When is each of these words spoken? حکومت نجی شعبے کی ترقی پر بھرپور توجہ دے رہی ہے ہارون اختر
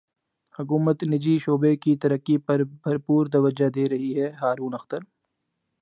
حکومت 0.55 1.03
نجی 1.03 1.37
شعبے 1.39 1.75
کی 1.83 1.95
ترقی 1.97 2.37
پر 2.45 2.63
بھرپور 2.83 3.27
توجہ 3.33 3.69
دے 3.75 3.85
رہی 3.89 4.11
ہے 4.19 4.31
ہارون 4.41 4.73
اختر 4.73 4.99